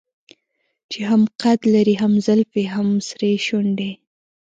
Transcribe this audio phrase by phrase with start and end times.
[0.91, 3.91] چې هم قد لري هم زلفې هم سرې شونډې.